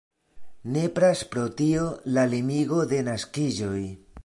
Nepras 0.77 1.21
pro 1.35 1.43
tio 1.59 1.85
la 2.17 2.25
limigo 2.33 2.83
de 2.95 3.05
naskiĝoj. 3.11 3.79